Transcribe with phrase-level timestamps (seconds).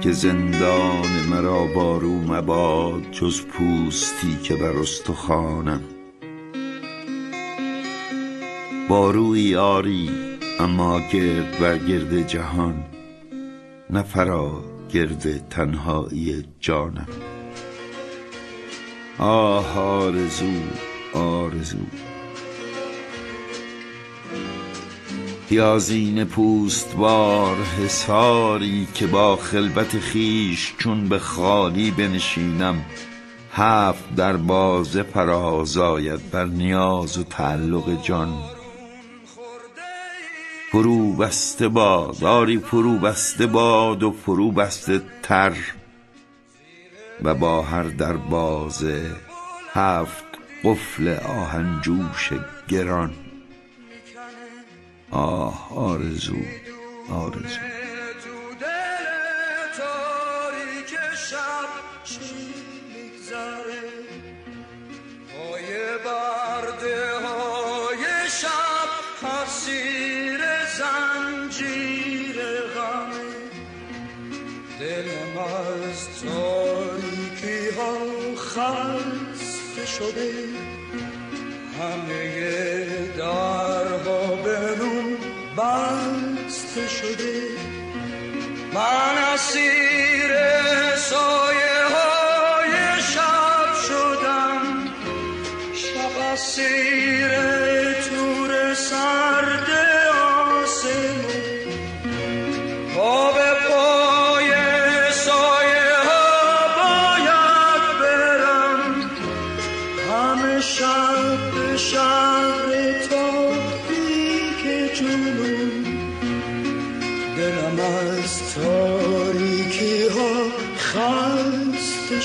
[0.00, 5.80] که زندان مرا بارو مباد جز پوستی که بر استخوانم.
[8.88, 10.10] بارویی آری
[10.60, 12.84] اما گرد بر گرد جهان
[13.90, 17.08] نه فرا گرد تنهایی جانم.
[19.18, 20.52] آه آرزو
[21.14, 21.78] آرزو.
[25.50, 32.84] پیازین پوستوار حصاری که با خلوت خویش چون به خالی بنشینم
[33.52, 38.34] هفت دروازه فراز آید بر نیاز و تعلق جان.
[40.72, 45.52] فرو بسته باد آری فرو بسته باد و فرو بسته تر.
[47.22, 49.16] و با هر دروازه
[49.72, 50.24] هفت
[50.64, 52.30] قفل آهنجوش
[52.68, 53.29] گران.
[70.80, 72.38] زنجیر
[72.74, 73.30] غمه
[74.80, 77.94] دلم از تاریکی ها
[78.36, 80.32] خسته شده
[81.78, 82.79] همه
[88.74, 89.18] من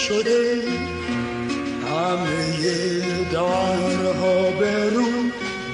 [0.07, 0.61] شده
[1.89, 5.05] همه درها به رو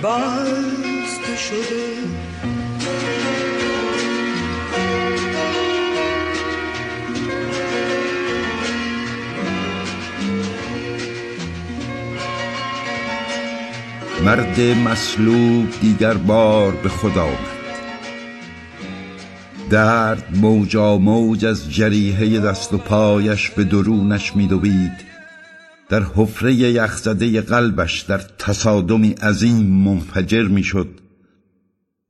[0.04, 1.92] بسته شده.
[14.26, 17.51] مرد مصلوب دیگر بار به آمد
[19.72, 24.92] درد موجا موج از جریحه دست و پایش به درونش میدوید
[25.90, 30.88] در حفره یخزده قلبش در تصادمی عظیم منفجر می‌شد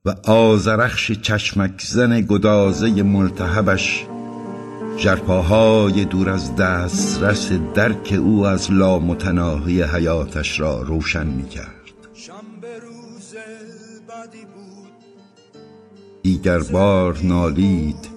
[0.06, 4.06] و آزرخش چشمک زن گدازه ملتهبش
[4.98, 11.68] جرپاهای دور از دسترس درک او از لامتناهی حیاتش را روشن می‌کرد
[12.14, 13.36] شنبه روز
[14.10, 14.61] بدی بود.
[16.32, 18.10] دیگر بار نالید.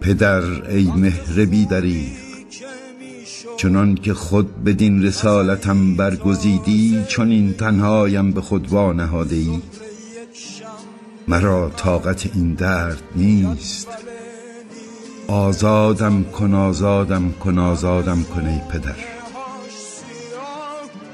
[0.00, 2.08] پدر ای مهر بی دریغ
[2.50, 2.66] که
[3.00, 9.62] می‌شد چنان که خود بدین رسالتم برگزیدی چون این تنهایم به خود وانهاده ای یک
[10.32, 10.64] شم
[11.28, 13.88] مرا طاقت این درد نیست.
[15.28, 19.13] آزادم کن آزادم کن آزادم کن ای پدر.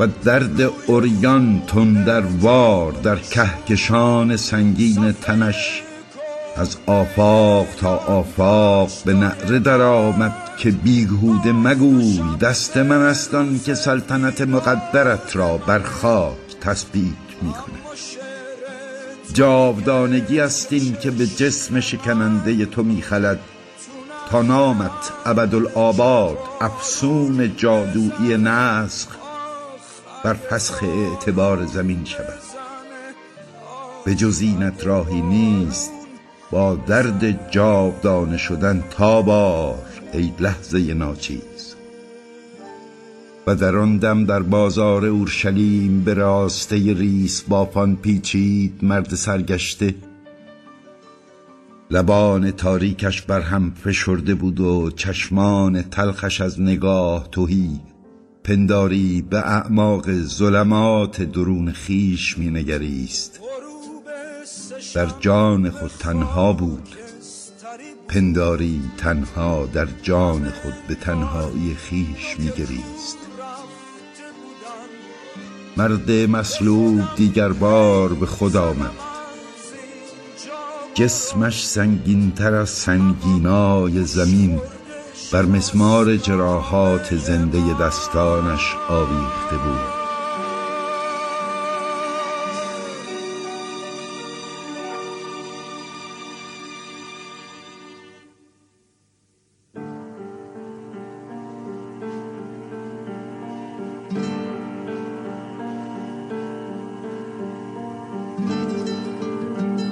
[0.00, 5.82] و درد اوریان تندر وار در کهکشان سنگین تنش.
[6.56, 13.30] از آفاق تا آفاق به نعره درآمد که بیهوده مگوی دست من است
[13.64, 17.80] که سلطنت مقدرت را بر خاک تثبیت می کند.
[19.32, 23.38] جاودانگی است این که به جسم شکننده تو میخلد
[24.30, 29.19] تا نامت ابدالآباد افسون جادویی نسخ
[30.24, 32.42] بر فسخ اعتبار زمین شود.
[34.04, 35.92] به جز اینت راهی نیست
[36.50, 39.78] با درد جاودانه شدن تابار
[40.12, 41.74] ای لحظه ناچیز.
[43.46, 49.94] و در آن دم در بازار اورشلیم به راسته ریس بافان پیچید مرد سرگشته.
[51.90, 57.80] لبان تاریکش بر هم فشرده بود و چشمان تلخش از نگاه توهی
[58.50, 63.40] پنداری به اعماق ظلمات درون خیش می نگریست
[64.94, 66.88] در جان خود تنها بود.
[68.08, 73.18] پنداری تنها در جان خود به تنهایی خیش می گریست
[75.76, 78.92] مرد مصلوب دیگر بار به خود آمد.
[80.94, 84.60] جسمش سنگینتر از سنگینای زمین
[85.32, 90.00] بر مسمار جراحات زنده دستانش آویخته بود.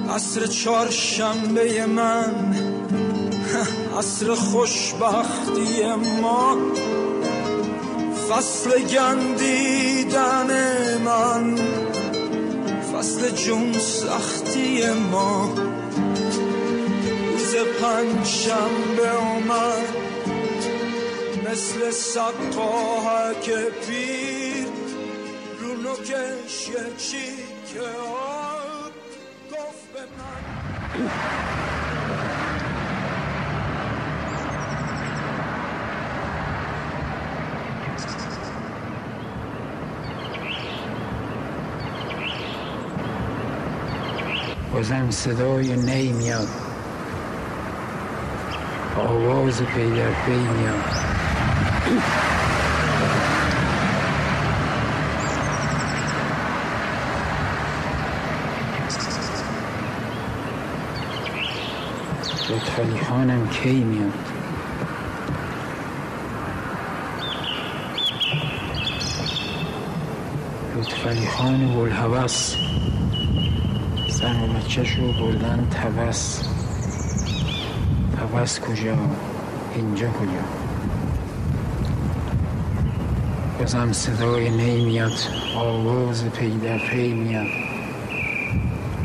[0.09, 2.68] عصر چهارشنبه من
[3.99, 5.83] عصر خوشبختی
[6.21, 6.57] ما
[8.29, 10.51] فصل گندیدن
[11.05, 11.55] من
[12.93, 15.53] فصل جون سختی ما.
[17.31, 19.95] روز پنج شنبه اومد
[21.51, 21.91] مثل
[23.41, 24.67] که پیر
[25.59, 27.31] رو نکش یکی
[27.73, 28.91] که آب
[29.51, 31.68] گفت به من.
[44.79, 46.47] بازم صدای نی میاد.
[48.97, 50.75] آواز پی در پی میاد.
[62.49, 64.13] لطفالی خانم کی میاد؟
[70.75, 72.55] لطفالی خان بولحوث
[74.19, 75.67] زن و بچهش رو بردن.
[75.69, 76.43] توس.
[78.17, 78.97] توس کجا؟
[79.75, 80.43] اینجا کجا؟
[83.59, 85.11] بازم صدای نی میاد.
[85.55, 87.47] آواز پی در پی میاد.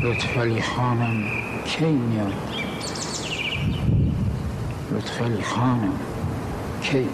[0.03, 1.25] لطفالی خانم
[1.65, 2.33] کی میاد؟
[4.93, 5.93] لطفالی خانم
[6.83, 7.09] کی؟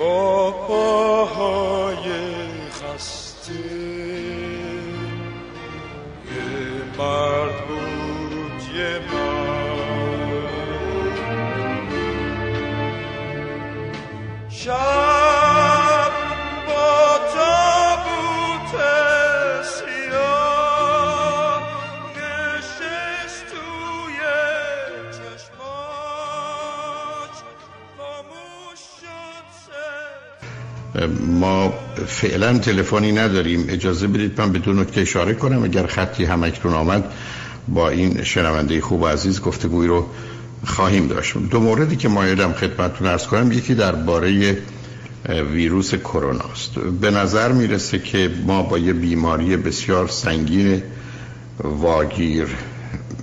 [0.00, 0.60] میاد
[31.26, 31.74] ما
[32.06, 33.66] فعلا تلفنی نداریم.
[33.68, 35.64] اجازه بدید من بدون نکته اشاره کنم.
[35.64, 37.12] اگر خطی هم اکنون آمد
[37.68, 40.06] با این شنونده خوب و عزیز گفتگوی رو
[40.66, 41.36] خواهیم داشت.
[41.50, 44.58] دو موردی که مایلم خدمتتون ارز کنم یکی درباره
[45.52, 50.82] ویروس کرونا است به نظر می‌رسه که ما با یه بیماری بسیار سنگین
[51.64, 52.46] واگیر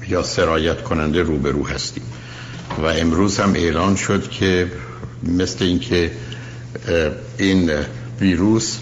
[0.10, 2.04] یا سرایت کننده روبرو هستیم.
[2.78, 4.72] و امروز هم اعلان شد که
[5.24, 6.12] مثل اینکه
[7.38, 7.72] این
[8.22, 8.78] ویروس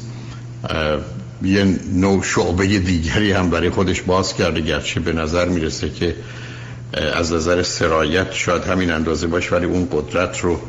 [1.43, 6.15] یه نوع شعبه دیگری هم برای خودش باز کرده گرچه به نظر می‌رسه که
[7.13, 10.59] از نظر سرایت شاید همین اندازه باشه ولی اون قدرت رو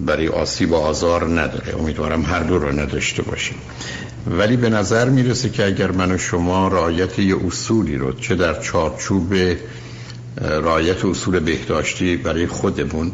[0.00, 1.78] برای آسیب و آزار نداره.
[1.78, 3.56] امیدوارم هر دو رو نداشته باشیم.
[4.26, 8.60] ولی به نظر می‌رسه که اگر من و شما رعایت یه اصولی رو چه در
[8.60, 9.34] چارچوب
[10.40, 13.12] رعایت اصول بهداشتی برای خودمون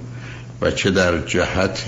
[0.61, 1.85] و چه در جهت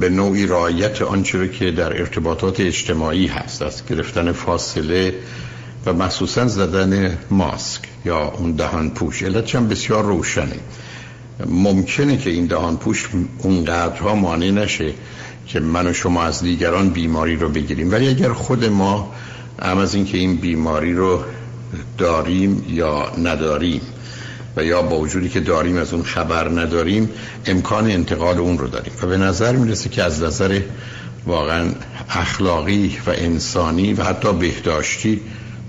[0.00, 5.14] به نوعی رعایت آنچه که در ارتباطات اجتماعی هست از گرفتن فاصله
[5.86, 9.22] و مخصوصا زدن ماسک یا اون دهان پوش.
[9.22, 10.56] علت هم بسیار روشنه.
[11.46, 14.92] ممکنه که این دهان پوش اونقدرها مانع نشه
[15.46, 17.92] که من و شما از دیگران بیماری رو بگیریم.
[17.92, 19.12] ولی اگر خود ما
[19.62, 21.22] هم از اینکه این بیماری رو
[21.98, 23.80] داریم یا نداریم
[24.56, 27.10] و یا با وجودی که داریم از اون خبر نداریم
[27.46, 28.92] امکان انتقال اون رو داریم.
[29.02, 30.60] و به نظر می‌رسه که از نظر
[31.26, 31.68] واقعا
[32.10, 35.20] اخلاقی و انسانی و حتی بهداشتی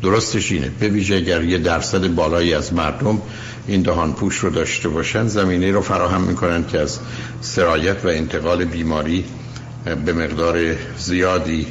[0.01, 0.71] درستش اینه.
[0.79, 3.21] به ویژه اگر یه درصد بالایی از مردم
[3.67, 6.99] این دهان پوش رو داشته باشن زمینه رو فراهم می‌کنن که از
[7.41, 9.25] سرایت و انتقال بیماری
[10.05, 11.67] به مقدار زیادی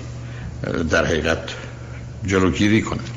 [0.90, 1.48] در حقیقت
[2.26, 3.15] جلوگیری کنن.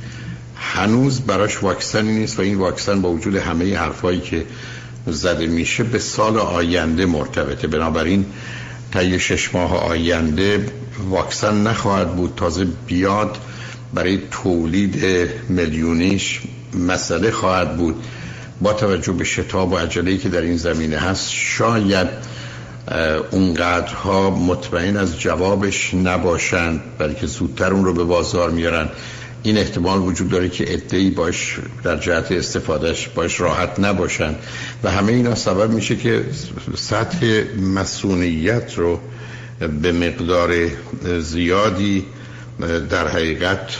[0.59, 4.45] هنوز براش واکسنی نیست و این واکسن با وجود همه حرفایی که
[5.07, 7.67] زده میشه به سال آینده مرتبطه.
[7.67, 8.25] بنابراین
[8.93, 10.65] طی شش ماه آینده
[11.09, 12.33] واکسن نخواهد بود.
[12.35, 13.37] تازه بیاد
[13.93, 15.05] برای تولید
[15.49, 16.41] میلیونیش
[16.87, 17.95] مسئله خواهد بود.
[18.61, 22.07] با توجه به شتاب و عجله‌ای که در این زمینه هست شاید
[23.31, 28.89] اونقدرها مطمئن از جوابش نباشند بلکه زودتر اون رو به بازار میارن.
[29.43, 34.35] این احتمال وجود داره که ادهی باش در جهت استفادهش باش راحت نباشن.
[34.83, 36.25] و همه اینا سبب میشه که
[36.75, 38.99] سطح مسئولیت رو
[39.81, 40.51] به مقدار
[41.19, 42.05] زیادی
[42.89, 43.77] در حقیقت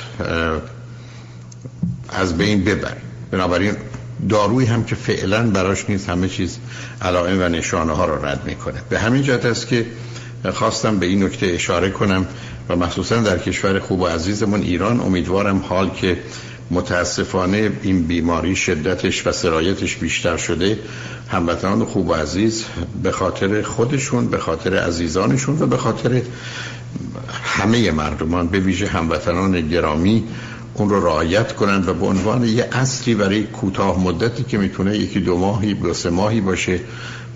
[2.09, 2.97] از بین ببر
[3.31, 3.75] بنابراین
[4.29, 6.57] داروی هم که فعلا براش نیست همه چیز
[7.01, 8.81] علائم و نشانه ها رو رد می‌کنه.
[8.89, 9.85] به همین جهت است که
[10.53, 12.25] خواستم به این نکته اشاره کنم
[12.69, 16.17] و مخصوصا در کشور خوب و عزیزمون ایران امیدوارم حال که
[16.71, 20.79] متاسفانه این بیماری شدتش و سرایتش بیشتر شده
[21.27, 22.65] هموطنان خوب و عزیز
[23.03, 26.21] به خاطر خودشون به خاطر عزیزانشون و به خاطر
[27.43, 30.23] همه مردمان به ویژه هموطنان گرامی
[30.73, 35.19] اون رو رعایت کنند و به عنوان یه اصلی برای کوتاه مدتی که می‌تونه یکی
[35.19, 36.79] دو ماهی دو سه ماهی باشه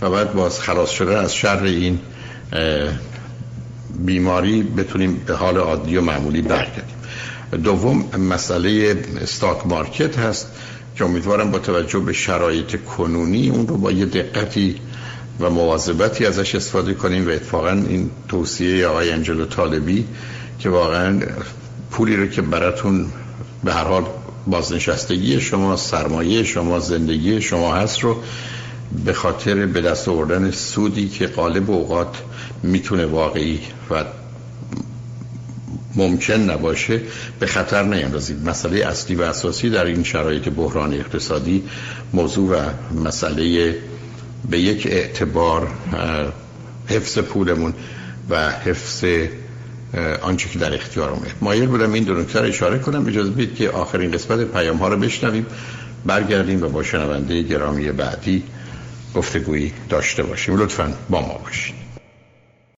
[0.01, 1.99] و بعد باز خلاص شده از شر این
[3.99, 6.95] بیماری بتونیم به حال عادی و معمولی برگردیم.
[7.63, 10.47] دوم مسئله استاک مارکت هست
[10.95, 14.75] که امیدوارم با توجه به شرایط کنونی اون رو با یه دقتی
[15.39, 20.05] و مواظبتی ازش استفاده کنیم و اتفاقا این توصیه آقای انجلو طالبی
[20.59, 21.19] که واقعا
[21.91, 23.05] پولی رو که براتون
[23.63, 24.05] به هر حال
[24.47, 28.17] بازنشستگی شما سرمایه شما زندگی شما هست رو
[29.05, 32.17] به خاطر به دست آوردن سودی که قالب اوقات
[32.63, 33.59] می‌تونه واقعی
[33.91, 34.03] و
[35.95, 37.01] ممکن نباشه
[37.39, 41.63] به خطر نیندازید مسئله اصلی و اساسی در این شرایط بحران اقتصادی
[42.13, 42.69] موضوع و
[43.03, 43.75] مسئله
[44.49, 45.67] به یک اعتبار
[46.87, 47.73] حفظ پولمون
[48.29, 49.05] و حفظ
[50.21, 53.07] آنچه که در اختیارمه مایل بودم این دو نکته اشاره کنم.
[53.07, 55.45] اجازه بدید که آخرین قسمت پیام ها رو بشنویم
[56.05, 58.43] برگردیم و با شنونده گرامی بعدی
[59.15, 60.57] گفتگویی داشته باشیم.
[60.57, 61.82] لطفا با ما باشید.